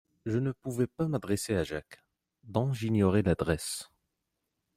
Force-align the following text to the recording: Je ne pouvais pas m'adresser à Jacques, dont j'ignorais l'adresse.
Je 0.25 0.39
ne 0.39 0.51
pouvais 0.51 0.87
pas 0.87 1.07
m'adresser 1.07 1.55
à 1.55 1.63
Jacques, 1.63 2.03
dont 2.41 2.73
j'ignorais 2.73 3.21
l'adresse. 3.21 3.91